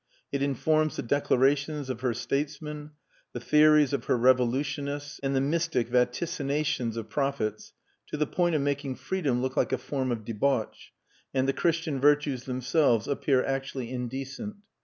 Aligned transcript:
It 0.31 0.41
informs 0.41 0.95
the 0.95 1.03
declarations 1.03 1.87
of 1.87 2.01
her 2.01 2.15
statesmen, 2.15 2.89
the 3.33 3.39
theories 3.39 3.93
of 3.93 4.05
her 4.05 4.17
revolutionists, 4.17 5.19
and 5.21 5.35
the 5.35 5.41
mystic 5.41 5.89
vaticinations 5.91 6.97
of 6.97 7.07
prophets 7.07 7.73
to 8.07 8.17
the 8.17 8.25
point 8.25 8.55
of 8.55 8.63
making 8.63 8.95
freedom 8.95 9.43
look 9.43 9.55
like 9.55 9.71
a 9.71 9.77
form 9.77 10.11
of 10.11 10.25
debauch, 10.25 10.91
and 11.35 11.47
the 11.47 11.53
Christian 11.53 12.01
virtues 12.01 12.45
themselves 12.45 13.07
appear 13.07 13.45
actually 13.45 13.91
indecent.... 13.91 14.55